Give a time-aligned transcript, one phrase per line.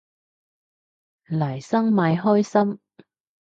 [1.27, 2.79] 黎生咪開心